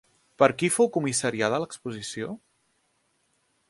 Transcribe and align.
Per 0.43 0.47
qui 0.61 0.69
fou 0.77 0.89
comissariada 0.95 1.61
l'exposició? 1.67 2.35